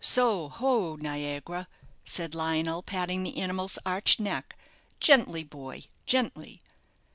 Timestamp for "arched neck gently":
3.85-5.43